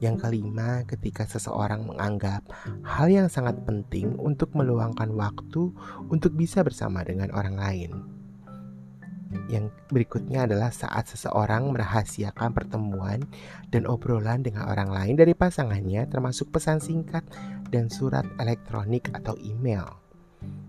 Yang 0.00 0.16
kelima, 0.26 0.82
ketika 0.88 1.28
seseorang 1.28 1.84
menganggap 1.84 2.48
hal 2.82 3.06
yang 3.06 3.28
sangat 3.28 3.60
penting 3.68 4.16
untuk 4.16 4.52
meluangkan 4.56 5.12
waktu 5.12 5.70
untuk 6.08 6.34
bisa 6.34 6.64
bersama 6.64 7.04
dengan 7.04 7.30
orang 7.36 7.56
lain. 7.56 8.19
Yang 9.46 9.70
berikutnya 9.90 10.50
adalah 10.50 10.74
saat 10.74 11.06
seseorang 11.06 11.70
merahasiakan 11.70 12.50
pertemuan 12.50 13.22
dan 13.70 13.86
obrolan 13.86 14.42
dengan 14.42 14.66
orang 14.66 14.90
lain 14.90 15.14
dari 15.14 15.38
pasangannya, 15.38 16.06
termasuk 16.10 16.50
pesan 16.50 16.82
singkat 16.82 17.22
dan 17.70 17.86
surat 17.86 18.26
elektronik 18.42 19.06
atau 19.14 19.38
email. 19.38 19.86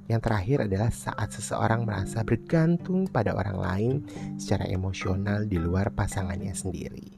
Yang 0.05 0.21
terakhir 0.29 0.57
adalah 0.69 0.91
saat 0.93 1.33
seseorang 1.33 1.87
merasa 1.87 2.21
bergantung 2.21 3.09
pada 3.09 3.33
orang 3.33 3.57
lain 3.57 3.93
secara 4.37 4.69
emosional 4.69 5.47
di 5.49 5.57
luar 5.57 5.89
pasangannya 5.95 6.53
sendiri. 6.53 7.17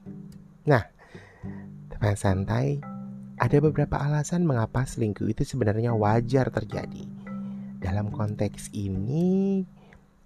Nah, 0.63 0.93
Teman 2.03 2.19
santai, 2.19 2.83
ada 3.39 3.57
beberapa 3.63 3.95
alasan 3.95 4.43
mengapa 4.43 4.83
selingkuh 4.83 5.23
itu 5.23 5.47
sebenarnya 5.47 5.95
wajar 5.95 6.51
terjadi. 6.51 7.07
Dalam 7.79 8.11
konteks 8.11 8.75
ini, 8.75 9.63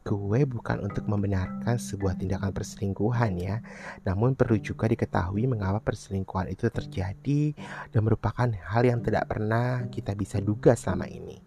gue 0.08 0.48
bukan 0.48 0.88
untuk 0.88 1.04
membenarkan 1.04 1.76
sebuah 1.76 2.16
tindakan 2.16 2.56
perselingkuhan 2.56 3.36
ya, 3.36 3.60
namun 4.08 4.40
perlu 4.40 4.56
juga 4.56 4.88
diketahui 4.88 5.44
mengapa 5.52 5.84
perselingkuhan 5.84 6.48
itu 6.48 6.72
terjadi 6.72 7.52
dan 7.92 8.02
merupakan 8.08 8.48
hal 8.48 8.88
yang 8.88 9.04
tidak 9.04 9.28
pernah 9.28 9.84
kita 9.92 10.16
bisa 10.16 10.40
duga 10.40 10.80
selama 10.80 11.12
ini. 11.12 11.44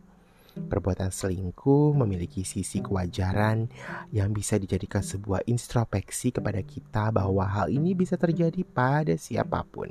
Perbuatan 0.61 1.09
selingkuh 1.09 1.97
memiliki 1.97 2.45
sisi 2.45 2.85
kewajaran 2.85 3.73
yang 4.13 4.37
bisa 4.37 4.61
dijadikan 4.61 5.01
sebuah 5.01 5.49
introspeksi 5.49 6.37
kepada 6.37 6.61
kita 6.61 7.09
bahwa 7.09 7.49
hal 7.49 7.73
ini 7.73 7.97
bisa 7.97 8.21
terjadi 8.21 8.61
pada 8.69 9.17
siapa 9.17 9.65
pun 9.65 9.89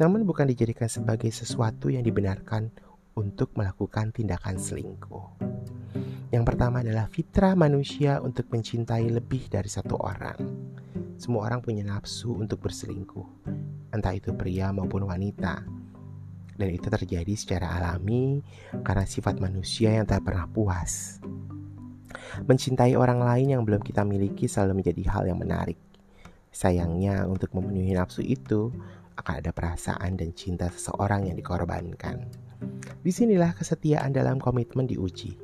namun 0.00 0.24
bukan 0.24 0.48
dijadikan 0.48 0.88
sebagai 0.88 1.28
sesuatu 1.28 1.92
yang 1.92 2.00
dibenarkan 2.00 2.72
untuk 3.20 3.52
melakukan 3.60 4.16
tindakan 4.16 4.56
selingkuh. 4.56 5.36
Yang 6.32 6.44
pertama 6.48 6.80
adalah 6.80 7.04
fitrah 7.12 7.52
manusia 7.52 8.16
untuk 8.24 8.48
mencintai 8.48 9.12
lebih 9.12 9.52
dari 9.52 9.68
satu 9.68 10.00
orang. 10.00 10.40
Semua 11.20 11.44
orang 11.52 11.60
punya 11.60 11.84
nafsu 11.84 12.32
untuk 12.32 12.64
berselingkuh, 12.64 13.28
entah 13.92 14.16
itu 14.16 14.32
pria 14.32 14.72
maupun 14.72 15.04
wanita. 15.04 15.60
Dan 16.56 16.68
itu 16.72 16.88
terjadi 16.88 17.34
secara 17.36 17.76
alami 17.76 18.40
karena 18.80 19.04
sifat 19.04 19.36
manusia 19.36 19.92
yang 19.92 20.08
tak 20.08 20.24
pernah 20.24 20.48
puas. 20.48 21.20
Mencintai 22.44 22.96
orang 22.96 23.20
lain 23.20 23.58
yang 23.58 23.62
belum 23.64 23.84
kita 23.84 24.04
miliki 24.04 24.48
selalu 24.48 24.80
menjadi 24.80 25.02
hal 25.12 25.24
yang 25.28 25.40
menarik. 25.40 25.76
Sayangnya, 26.50 27.24
untuk 27.30 27.52
memenuhi 27.54 27.94
nafsu 27.94 28.20
itu, 28.24 28.74
akan 29.18 29.34
ada 29.44 29.50
perasaan 29.52 30.16
dan 30.16 30.32
cinta 30.32 30.72
seseorang 30.72 31.28
yang 31.28 31.36
dikorbankan. 31.36 32.49
Di 33.00 33.12
sinilah 33.12 33.56
kesetiaan 33.56 34.12
dalam 34.12 34.36
komitmen 34.36 34.84
diuji. 34.84 35.36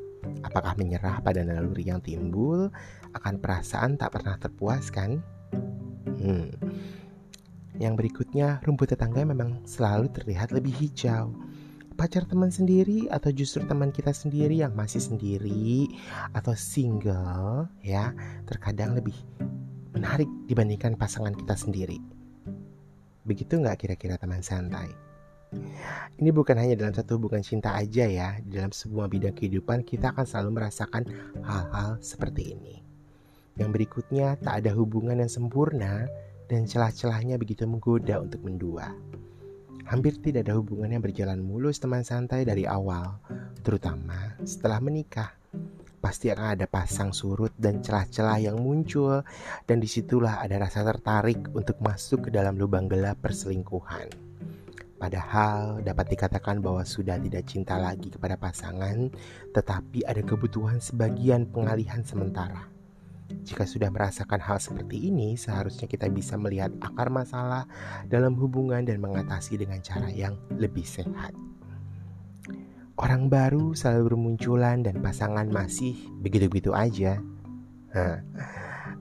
Apakah 0.45 0.77
menyerah 0.77 1.23
pada 1.23 1.41
naluri 1.47 1.89
yang 1.89 2.03
timbul 2.03 2.69
akan 3.15 3.35
perasaan 3.41 3.97
tak 3.97 4.19
pernah 4.19 4.37
terpuaskan? 4.37 5.23
Hmm. 6.21 6.51
Yang 7.77 7.95
berikutnya, 7.97 8.65
rumput 8.65 8.97
tetangga 8.97 9.25
memang 9.25 9.65
selalu 9.69 10.09
terlihat 10.13 10.53
lebih 10.53 10.73
hijau. 10.77 11.33
Pacar 11.97 12.29
teman 12.29 12.53
sendiri 12.53 13.09
atau 13.09 13.33
justru 13.33 13.65
teman 13.65 13.89
kita 13.89 14.13
sendiri 14.13 14.61
yang 14.61 14.77
masih 14.77 15.01
sendiri 15.01 15.89
atau 16.37 16.53
single 16.53 17.73
ya, 17.81 18.13
terkadang 18.45 18.93
lebih 18.93 19.17
menarik 19.97 20.29
dibandingkan 20.45 20.93
pasangan 21.01 21.33
kita 21.33 21.57
sendiri. 21.57 21.97
Begitu 23.25 23.57
nggak 23.57 23.81
kira-kira 23.81 24.21
teman 24.21 24.45
santai? 24.45 25.06
Ini 26.17 26.31
bukan 26.33 26.57
hanya 26.57 26.75
dalam 26.75 26.97
satu 26.97 27.21
hubungan 27.21 27.45
cinta 27.45 27.77
aja 27.77 28.09
ya, 28.09 28.41
dalam 28.43 28.73
semua 28.73 29.07
bidang 29.07 29.37
kehidupan 29.37 29.85
kita 29.85 30.17
akan 30.17 30.25
selalu 30.25 30.51
merasakan 30.59 31.05
hal-hal 31.45 32.01
seperti 32.01 32.57
ini. 32.57 32.81
Yang 33.57 33.71
berikutnya, 33.73 34.37
tak 34.41 34.65
ada 34.65 34.73
hubungan 34.77 35.17
yang 35.21 35.33
sempurna 35.33 36.09
dan 36.49 36.65
celah-celahnya 36.65 37.37
begitu 37.41 37.65
menggoda 37.65 38.21
untuk 38.21 38.45
mendua. 38.45 38.93
Hampir 39.87 40.19
tidak 40.19 40.51
ada 40.51 40.59
hubungan 40.59 40.91
yang 40.99 41.03
berjalan 41.05 41.39
mulus 41.39 41.79
teman 41.79 42.03
santai 42.03 42.43
dari 42.43 42.67
awal, 42.67 43.23
terutama 43.63 44.35
setelah 44.43 44.83
menikah 44.83 45.31
pasti 46.03 46.31
akan 46.31 46.59
ada 46.59 46.67
pasang 46.67 47.11
surut 47.15 47.55
dan 47.59 47.83
celah-celah 47.83 48.39
yang 48.39 48.59
muncul 48.59 49.23
dan 49.67 49.79
di 49.83 49.89
situlah 49.91 50.43
ada 50.43 50.59
rasa 50.59 50.83
tertarik 50.87 51.51
untuk 51.55 51.79
masuk 51.83 52.29
ke 52.29 52.31
dalam 52.35 52.59
lubang 52.59 52.91
gelap 52.91 53.19
perselingkuhan. 53.23 54.26
Padahal 55.07 55.87
dapat 55.87 56.19
dikatakan 56.19 56.59
bahwa 56.59 56.83
sudah 56.83 57.15
tidak 57.23 57.47
cinta 57.47 57.79
lagi 57.79 58.11
kepada 58.11 58.35
pasangan, 58.35 59.07
tetapi 59.55 60.03
ada 60.03 60.19
kebutuhan 60.19 60.83
sebagian 60.83 61.47
pengalihan 61.47 62.03
sementara. 62.03 62.67
Jika 63.47 63.71
sudah 63.71 63.87
merasakan 63.87 64.43
hal 64.43 64.59
seperti 64.59 65.07
ini, 65.07 65.39
seharusnya 65.39 65.87
kita 65.87 66.11
bisa 66.11 66.35
melihat 66.35 66.75
akar 66.83 67.07
masalah 67.07 67.71
dalam 68.11 68.35
hubungan 68.35 68.83
dan 68.83 68.99
mengatasi 68.99 69.55
dengan 69.55 69.79
cara 69.79 70.11
yang 70.11 70.35
lebih 70.59 70.83
sehat. 70.83 71.31
Orang 72.99 73.31
baru 73.31 73.79
selalu 73.79 74.11
bermunculan 74.11 74.83
dan 74.83 74.99
pasangan 75.07 75.47
masih 75.47 75.95
begitu-begitu 76.19 76.75
aja. 76.75 77.23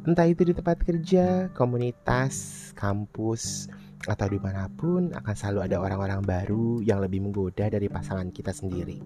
Entah 0.05 0.29
itu 0.29 0.45
di 0.45 0.53
tempat 0.53 0.85
kerja, 0.85 1.49
komunitas, 1.57 2.69
kampus, 2.77 3.73
atau 4.05 4.27
di 4.29 4.37
mana 4.37 4.69
pun 4.69 5.13
akan 5.13 5.33
selalu 5.33 5.59
ada 5.69 5.77
orang-orang 5.81 6.21
baru 6.21 6.81
yang 6.81 7.01
lebih 7.01 7.25
menggoda 7.25 7.69
dari 7.69 7.89
pasangan 7.89 8.29
kita 8.29 8.53
sendiri. 8.53 9.01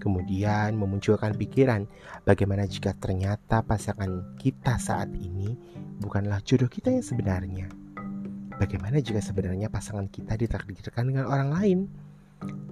Kemudian 0.00 0.80
memunculkan 0.80 1.36
pikiran 1.36 1.84
bagaimana 2.24 2.64
jika 2.64 2.96
ternyata 2.96 3.60
pasangan 3.60 4.36
kita 4.40 4.80
saat 4.80 5.12
ini 5.12 5.52
bukanlah 6.00 6.40
jodoh 6.40 6.72
kita 6.72 6.88
yang 6.88 7.04
sebenarnya. 7.04 7.68
Bagaimana 8.56 9.00
jika 9.00 9.20
sebenarnya 9.20 9.68
pasangan 9.68 10.08
kita 10.08 10.36
ditakdirkan 10.40 11.12
dengan 11.12 11.28
orang 11.28 11.52
lain? 11.52 11.78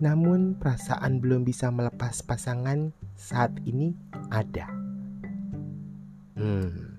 Namun 0.00 0.56
perasaan 0.56 1.20
belum 1.20 1.44
bisa 1.44 1.68
melepas 1.68 2.24
pasangan 2.24 2.96
saat 3.12 3.52
ini 3.68 3.92
ada. 4.32 4.68
Hmm. 6.36 6.96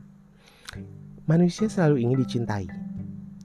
Manusia 1.26 1.70
selalu 1.70 2.06
ingin 2.06 2.18
dicintai. 2.22 2.89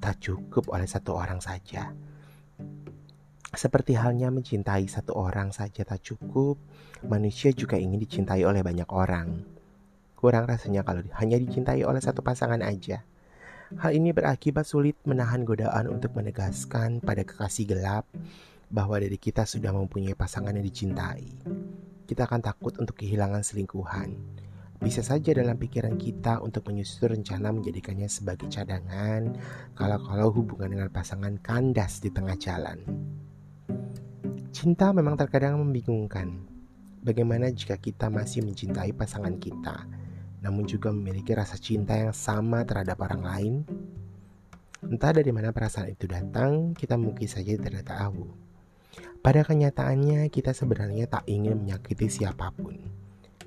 Tak 0.05 0.21
cukup 0.21 0.69
oleh 0.69 0.85
satu 0.85 1.17
orang 1.17 1.40
saja. 1.40 1.88
Seperti 3.57 3.97
halnya 3.97 4.29
mencintai 4.29 4.85
satu 4.85 5.17
orang 5.17 5.49
saja 5.49 5.81
tak 5.81 6.05
cukup, 6.05 6.61
manusia 7.09 7.57
juga 7.57 7.81
ingin 7.81 7.97
dicintai 7.97 8.45
oleh 8.45 8.61
banyak 8.61 8.85
orang. 8.93 9.40
Kurang 10.12 10.45
rasanya 10.45 10.85
kalau 10.85 11.09
hanya 11.17 11.40
dicintai 11.40 11.88
oleh 11.88 12.05
satu 12.05 12.21
pasangan 12.21 12.61
aja. 12.61 13.01
Hal 13.81 13.97
ini 13.97 14.12
berakibat 14.12 14.69
sulit 14.69 15.01
menahan 15.09 15.40
godaan 15.40 15.88
untuk 15.88 16.12
menegaskan 16.21 17.01
pada 17.01 17.25
kekasih 17.25 17.64
gelap 17.64 18.05
bahwa 18.69 19.01
diri 19.01 19.17
kita 19.17 19.49
sudah 19.49 19.73
mempunyai 19.73 20.12
pasangan 20.12 20.53
yang 20.53 20.69
dicintai. 20.69 21.25
Kita 22.05 22.29
akan 22.29 22.45
takut 22.45 22.77
untuk 22.77 23.01
kehilangan 23.01 23.40
selingkuhan. 23.40 24.12
Bisa 24.85 25.01
saja 25.01 25.33
dalam 25.33 25.57
pikiran 25.57 25.97
kita 25.97 26.44
untuk 26.44 26.68
menyusun 26.68 27.16
rencana 27.16 27.57
menjadikannya 27.57 28.05
sebagai 28.05 28.53
cadangan 28.53 29.33
kalau-kalau 29.73 30.29
hubungan 30.29 30.77
dengan 30.77 30.92
pasangan 30.92 31.40
kandas 31.40 32.05
di 32.05 32.12
tengah 32.12 32.37
jalan. 32.37 32.85
Cinta 34.53 34.92
memang 34.92 35.16
terkadang 35.16 35.57
membingungkan. 35.57 36.53
bagaimana 37.01 37.49
jika 37.49 37.81
kita 37.81 38.12
masih 38.12 38.44
mencintai 38.44 38.92
pasangan 38.92 39.37
kita, 39.40 39.88
namun 40.44 40.68
juga 40.68 40.92
memiliki 40.92 41.33
rasa 41.33 41.57
cinta 41.57 41.97
yang 41.97 42.12
sama 42.12 42.64
terhadap 42.68 43.01
orang 43.01 43.23
lain? 43.25 43.55
Entah 44.85 45.16
dari 45.16 45.33
mana 45.33 45.53
perasaan 45.53 45.92
itu 45.92 46.05
datang, 46.05 46.77
kita 46.77 47.01
mungkin 47.01 47.25
saja 47.25 47.57
tidak 47.57 47.88
tahu. 47.88 48.25
Pada 49.25 49.40
kenyataannya, 49.44 50.29
kita 50.29 50.53
sebenarnya 50.53 51.09
tak 51.09 51.25
ingin 51.25 51.61
menyakiti 51.61 52.09
siapa 52.09 52.53
pun. 52.53 53.04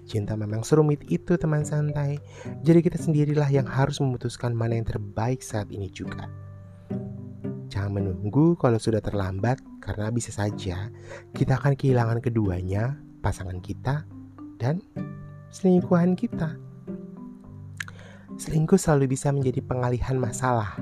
Cinta 0.07 0.39
memang 0.39 0.63
serumit 0.63 1.03
itu 1.11 1.35
teman 1.35 1.67
santai, 1.67 2.15
jadi 2.63 2.79
kita 2.79 2.95
sendirilah 2.95 3.51
yang 3.51 3.67
harus 3.67 3.99
memutuskan 3.99 4.55
mana 4.55 4.79
yang 4.79 4.87
terbaik 4.87 5.43
saat 5.43 5.67
ini 5.67 5.91
juga. 5.91 6.31
Jangan 7.67 7.99
menunggu 7.99 8.55
kalau 8.55 8.79
sudah 8.79 9.03
terlambat, 9.03 9.59
karena 9.83 10.07
bisa 10.07 10.31
saja 10.31 10.87
kita 11.35 11.59
akan 11.59 11.75
kehilangan 11.75 12.23
keduanya, 12.23 12.95
pasangan 13.19 13.59
kita, 13.59 14.07
dan 14.55 14.79
selingkuhan 15.51 16.15
kita. 16.15 16.55
Selingkuh 18.39 18.79
selalu 18.79 19.11
bisa 19.11 19.35
menjadi 19.35 19.59
pengalihan 19.59 20.15
masalah, 20.15 20.79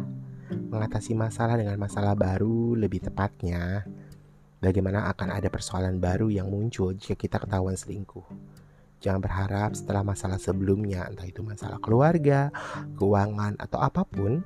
mengatasi 0.54 1.18
masalah 1.18 1.58
dengan 1.58 1.82
masalah 1.82 2.14
baru 2.14 2.78
lebih 2.78 3.10
tepatnya. 3.10 3.90
Bagaimana 4.62 5.10
akan 5.10 5.34
ada 5.34 5.50
persoalan 5.50 5.98
baru 5.98 6.30
yang 6.30 6.54
muncul 6.54 6.94
jika 6.94 7.18
kita 7.18 7.42
ketahuan 7.42 7.74
selingkuh. 7.74 8.26
Jangan 9.04 9.22
berharap 9.22 9.72
setelah 9.76 10.02
masalah 10.02 10.40
sebelumnya, 10.40 11.06
entah 11.08 11.28
itu 11.28 11.44
masalah 11.46 11.78
keluarga, 11.84 12.50
keuangan, 12.98 13.60
atau 13.60 13.80
apa 13.84 14.08
pun, 14.08 14.42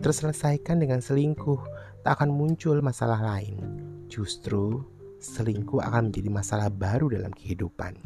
terselesaikan 0.00 0.80
dengan 0.80 1.02
selingkuh. 1.02 1.60
Tak 2.06 2.22
akan 2.22 2.30
muncul 2.30 2.78
masalah 2.80 3.20
lain. 3.20 3.58
Justru, 4.06 4.86
selingkuh 5.18 5.82
akan 5.82 6.08
menjadi 6.08 6.30
masalah 6.30 6.68
baru 6.70 7.10
dalam 7.10 7.34
kehidupan. 7.34 7.98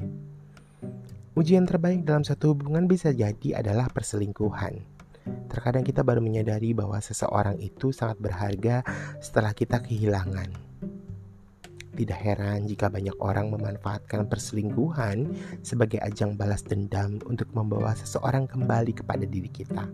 Ujian 1.33 1.65
terbaik 1.65 2.05
dalam 2.05 2.25
satu 2.25 2.53
hubungan 2.53 2.85
bisa 2.85 3.13
jadi 3.13 3.65
adalah 3.65 3.89
perselingkuhan. 3.89 4.85
Terkadang 5.49 5.87
kita 5.87 6.03
baru 6.03 6.19
menyadari 6.19 6.75
bahwa 6.75 6.99
seseorang 6.99 7.57
itu 7.63 7.95
sangat 7.95 8.19
berharga 8.19 8.83
setelah 9.23 9.55
kita 9.55 9.81
kehilangan. 9.81 10.72
Tidak 11.93 12.17
heran 12.17 12.65
jika 12.65 12.89
banyak 12.89 13.13
orang 13.21 13.53
memanfaatkan 13.53 14.25
perselingkuhan 14.25 15.29
sebagai 15.61 16.01
ajang 16.01 16.41
balas 16.41 16.65
dendam 16.65 17.21
untuk 17.29 17.53
membawa 17.53 17.93
seseorang 17.93 18.49
kembali 18.49 18.97
kepada 18.97 19.29
diri 19.29 19.53
kita. 19.53 19.85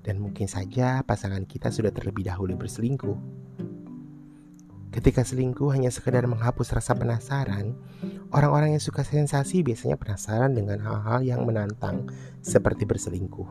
Dan 0.00 0.22
mungkin 0.24 0.48
saja 0.48 1.04
pasangan 1.04 1.44
kita 1.44 1.68
sudah 1.68 1.92
terlebih 1.92 2.24
dahulu 2.24 2.56
berselingkuh. 2.56 3.18
Ketika 4.96 5.28
selingkuh 5.28 5.76
hanya 5.76 5.92
sekedar 5.92 6.24
menghapus 6.24 6.72
rasa 6.72 6.96
penasaran, 6.96 7.76
orang-orang 8.32 8.72
yang 8.72 8.80
suka 8.80 9.04
sensasi 9.04 9.60
biasanya 9.60 10.00
penasaran 10.00 10.56
dengan 10.56 10.80
hal-hal 10.80 11.20
yang 11.20 11.44
menantang, 11.44 12.08
seperti 12.40 12.88
berselingkuh. 12.88 13.50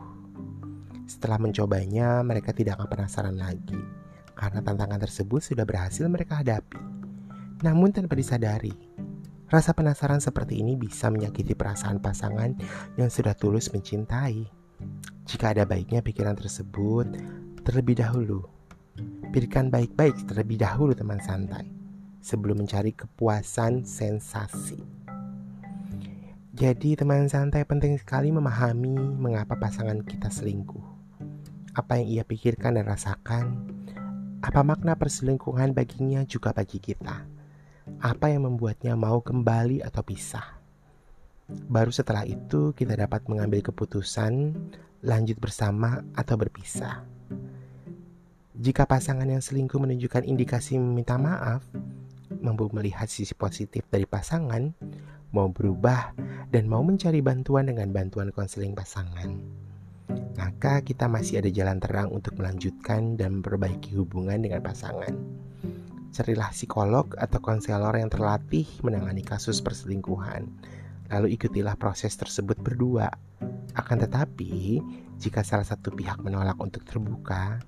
Setelah 1.06 1.38
mencobanya, 1.38 2.26
mereka 2.26 2.50
tidak 2.50 2.82
akan 2.82 2.90
penasaran 2.90 3.38
lagi 3.38 3.78
karena 4.36 4.60
tantangan 4.60 5.00
tersebut 5.00 5.42
sudah 5.42 5.64
berhasil 5.64 6.04
mereka 6.12 6.44
hadapi. 6.44 6.95
Namun 7.66 7.90
tanpa 7.90 8.14
disadari, 8.14 8.70
rasa 9.50 9.74
penasaran 9.74 10.22
seperti 10.22 10.62
ini 10.62 10.78
bisa 10.78 11.10
menyakiti 11.10 11.58
perasaan 11.58 11.98
pasangan 11.98 12.54
yang 12.94 13.10
sudah 13.10 13.34
tulus 13.34 13.74
mencintai. 13.74 14.46
Jika 15.26 15.58
ada 15.58 15.66
baiknya 15.66 16.06
pikiran 16.06 16.38
tersebut 16.38 17.10
terlebih 17.66 17.98
dahulu. 17.98 18.46
Pikirkan 19.34 19.74
baik-baik 19.74 20.30
terlebih 20.30 20.62
dahulu 20.62 20.94
teman 20.94 21.18
santai 21.20 21.66
sebelum 22.22 22.62
mencari 22.62 22.94
kepuasan 22.94 23.82
sensasi. 23.84 24.80
Jadi 26.56 26.96
teman 26.96 27.28
santai 27.28 27.66
penting 27.66 27.98
sekali 27.98 28.30
memahami 28.30 29.18
mengapa 29.18 29.58
pasangan 29.58 30.06
kita 30.06 30.30
selingkuh 30.30 30.96
apa 31.76 32.00
yang 32.00 32.08
ia 32.08 32.24
pikirkan 32.24 32.80
dan 32.80 32.88
rasakan, 32.88 33.68
apa 34.40 34.64
makna 34.64 34.96
perselingkuhan 34.96 35.76
baginya 35.76 36.24
juga 36.24 36.56
bagi 36.56 36.80
kita, 36.80 37.35
apa 38.02 38.34
yang 38.34 38.50
membuatnya 38.50 38.98
mau 38.98 39.22
kembali 39.22 39.86
atau 39.86 40.02
pisah. 40.02 40.58
Baru 41.46 41.94
setelah 41.94 42.26
itu 42.26 42.74
kita 42.74 42.98
dapat 42.98 43.30
mengambil 43.30 43.62
keputusan 43.62 44.58
lanjut 45.06 45.38
bersama 45.38 46.02
atau 46.18 46.36
berpisah. 46.38 47.06
Jika 48.56 48.90
pasangan 48.90 49.28
yang 49.30 49.44
selingkuh 49.44 49.78
menunjukkan 49.78 50.26
indikasi 50.26 50.82
meminta 50.82 51.20
maaf, 51.22 51.62
mampu 52.42 52.72
melihat 52.74 53.06
sisi 53.06 53.38
positif 53.38 53.86
dari 53.92 54.10
pasangan, 54.10 54.74
mau 55.36 55.52
berubah, 55.52 56.18
dan 56.50 56.66
mau 56.66 56.82
mencari 56.82 57.22
bantuan 57.22 57.70
dengan 57.70 57.94
bantuan 57.94 58.34
konseling 58.34 58.74
pasangan 58.74 59.66
maka 60.36 60.84
kita 60.84 61.08
masih 61.08 61.42
ada 61.42 61.50
jalan 61.50 61.80
terang 61.80 62.12
untuk 62.12 62.36
melanjutkan 62.38 63.16
dan 63.16 63.40
memperbaiki 63.40 63.96
hubungan 63.96 64.44
dengan 64.44 64.62
pasangan. 64.62 65.45
Carilah 66.16 66.56
psikolog 66.56 67.12
atau 67.20 67.44
konselor 67.44 68.00
yang 68.00 68.08
terlatih 68.08 68.64
menangani 68.88 69.20
kasus 69.20 69.60
perselingkuhan. 69.60 70.48
Lalu 71.12 71.36
ikutilah 71.36 71.76
proses 71.76 72.16
tersebut 72.16 72.56
berdua. 72.56 73.12
Akan 73.76 74.00
tetapi, 74.00 74.80
jika 75.20 75.44
salah 75.44 75.68
satu 75.68 75.92
pihak 75.92 76.24
menolak 76.24 76.56
untuk 76.64 76.88
terbuka, 76.88 77.60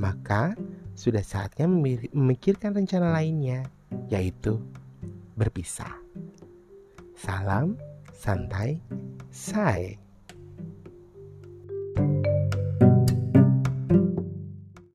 maka 0.00 0.56
sudah 0.96 1.20
saatnya 1.20 1.68
memikirkan 1.68 2.72
rencana 2.72 3.12
lainnya, 3.12 3.68
yaitu 4.08 4.56
berpisah. 5.36 5.92
Salam 7.12 7.76
santai, 8.16 8.80
say. 9.28 10.00